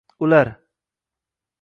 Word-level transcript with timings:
Ular: 0.27 0.47